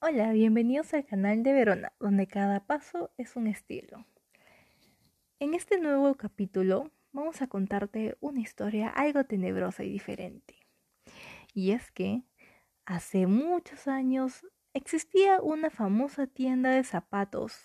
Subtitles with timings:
[0.00, 4.06] Hola, bienvenidos al canal de Verona, donde cada paso es un estilo.
[5.40, 10.54] En este nuevo capítulo vamos a contarte una historia algo tenebrosa y diferente.
[11.52, 12.22] Y es que
[12.86, 17.64] hace muchos años existía una famosa tienda de zapatos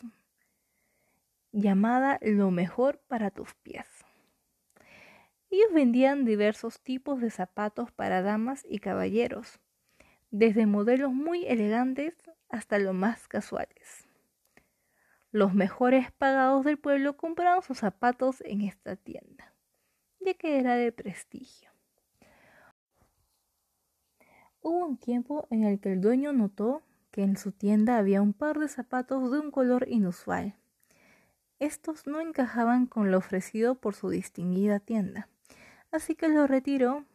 [1.52, 3.86] llamada Lo mejor para tus pies.
[5.52, 9.60] Ellos vendían diversos tipos de zapatos para damas y caballeros,
[10.34, 12.16] desde modelos muy elegantes
[12.50, 14.08] hasta los más casuales.
[15.32, 19.54] Los mejores pagados del pueblo compraban sus zapatos en esta tienda,
[20.20, 21.70] ya que era de prestigio.
[24.62, 28.34] Hubo un tiempo en el que el dueño notó que en su tienda había un
[28.34, 30.56] par de zapatos de un color inusual.
[31.60, 35.30] Estos no encajaban con lo ofrecido por su distinguida tienda
[35.94, 37.06] así que lo retiró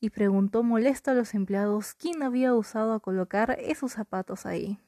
[0.00, 4.78] y preguntó molesto a los empleados quién había usado a colocar esos zapatos ahí.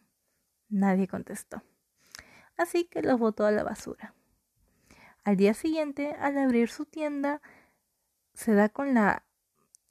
[0.69, 1.63] Nadie contestó,
[2.57, 4.15] así que los botó a la basura.
[5.25, 7.41] Al día siguiente, al abrir su tienda,
[8.35, 9.25] se da con la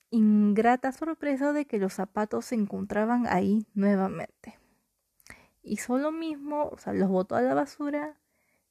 [0.10, 4.58] ingrata sorpresa de que los zapatos se encontraban ahí nuevamente.
[5.64, 8.18] Hizo lo mismo, o sea, los botó a la basura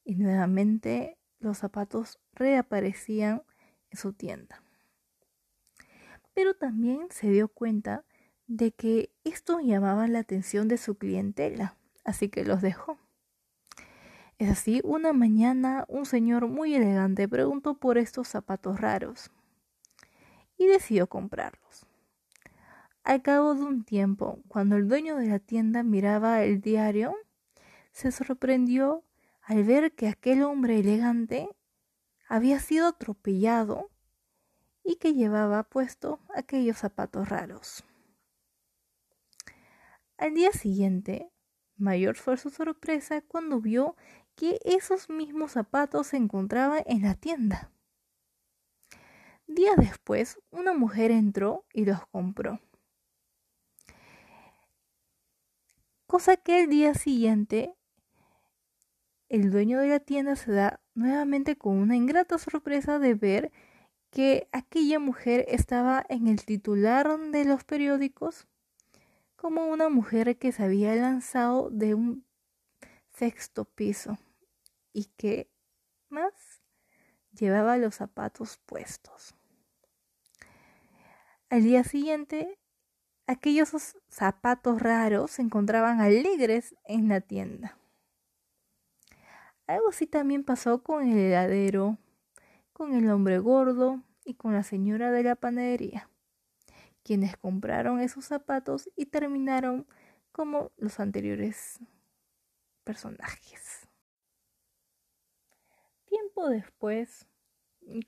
[0.02, 3.42] y nuevamente los zapatos reaparecían
[3.90, 4.62] en su tienda
[6.36, 8.04] pero también se dio cuenta
[8.46, 12.98] de que esto llamaba la atención de su clientela, así que los dejó.
[14.36, 19.30] Es así, una mañana un señor muy elegante preguntó por estos zapatos raros
[20.58, 21.86] y decidió comprarlos.
[23.02, 27.16] Al cabo de un tiempo, cuando el dueño de la tienda miraba el diario,
[27.92, 29.04] se sorprendió
[29.40, 31.48] al ver que aquel hombre elegante
[32.28, 33.88] había sido atropellado
[34.86, 37.84] y que llevaba puesto aquellos zapatos raros.
[40.16, 41.32] Al día siguiente,
[41.76, 43.96] mayor fue su sorpresa cuando vio
[44.36, 47.72] que esos mismos zapatos se encontraban en la tienda.
[49.48, 52.60] Días después, una mujer entró y los compró.
[56.06, 57.74] Cosa que el día siguiente,
[59.28, 63.52] el dueño de la tienda se da nuevamente con una ingrata sorpresa de ver
[64.16, 68.46] que aquella mujer estaba en el titular de los periódicos
[69.36, 72.24] como una mujer que se había lanzado de un
[73.10, 74.16] sexto piso
[74.94, 75.50] y que
[76.08, 76.32] más
[77.32, 79.34] llevaba los zapatos puestos.
[81.50, 82.58] Al día siguiente,
[83.26, 87.76] aquellos zapatos raros se encontraban alegres en la tienda.
[89.66, 91.98] Algo así también pasó con el heladero,
[92.72, 96.10] con el hombre gordo y con la señora de la panadería,
[97.04, 99.86] quienes compraron esos zapatos y terminaron
[100.32, 101.78] como los anteriores
[102.82, 103.88] personajes.
[106.06, 107.26] Tiempo después,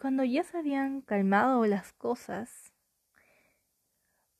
[0.01, 2.73] cuando ya se habían calmado las cosas,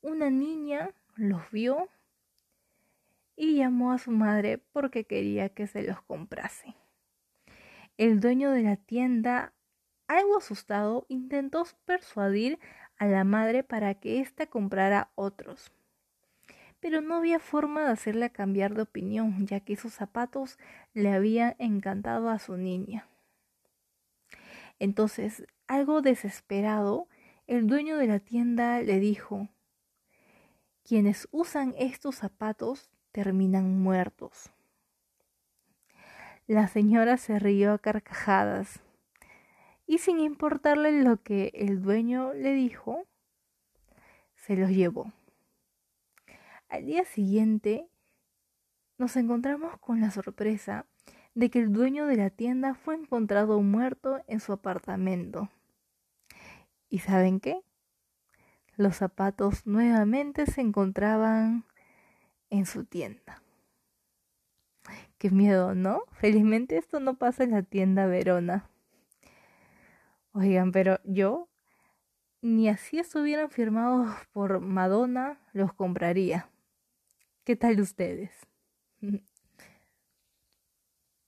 [0.01, 1.87] una niña los vio
[3.37, 6.75] y llamó a su madre porque quería que se los comprase.
[7.97, 9.53] El dueño de la tienda
[10.09, 12.59] algo asustado, intentó persuadir
[12.97, 15.71] a la madre para que ésta comprara otros.
[16.79, 20.57] Pero no había forma de hacerla cambiar de opinión, ya que esos zapatos
[20.93, 23.07] le habían encantado a su niña.
[24.79, 27.07] Entonces, algo desesperado,
[27.45, 29.47] el dueño de la tienda le dijo,
[30.83, 34.49] quienes usan estos zapatos terminan muertos.
[36.47, 38.81] La señora se rió a carcajadas
[39.89, 43.07] y sin importarle lo que el dueño le dijo,
[44.35, 45.11] se los llevó.
[46.67, 47.87] Al día siguiente
[48.99, 50.85] nos encontramos con la sorpresa
[51.33, 55.49] de que el dueño de la tienda fue encontrado muerto en su apartamento.
[56.87, 57.59] ¿Y saben qué?
[58.75, 61.65] Los zapatos nuevamente se encontraban
[62.51, 63.41] en su tienda.
[65.17, 66.03] Qué miedo, ¿no?
[66.11, 68.69] Felizmente esto no pasa en la tienda Verona.
[70.33, 71.49] Oigan, pero yo
[72.41, 76.49] ni así estuvieran firmados por Madonna, los compraría.
[77.45, 78.31] ¿Qué tal ustedes?